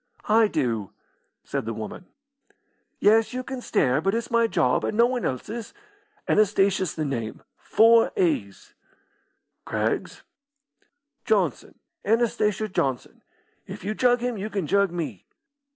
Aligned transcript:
"I 0.27 0.47
do," 0.47 0.93
said 1.43 1.65
the 1.65 1.75
woman. 1.75 2.07
"Yes, 2.99 3.33
you 3.33 3.43
can 3.43 3.61
stare, 3.61 4.01
but 4.01 4.15
it's 4.15 4.31
my 4.31 4.47
job, 4.47 4.83
and 4.83 4.97
no 4.97 5.05
one 5.05 5.25
else's. 5.25 5.75
Anastasia's 6.27 6.95
the 6.95 7.05
name 7.05 7.43
four 7.55 8.11
a's." 8.15 8.73
"Craggs?" 9.63 10.23
"Johnson 11.23 11.75
Anastasia 12.03 12.67
Johnson. 12.67 13.21
If 13.67 13.83
you 13.83 13.93
jug 13.93 14.21
him 14.21 14.39
you 14.39 14.49
can 14.49 14.65
jug 14.65 14.89
me." 14.89 15.27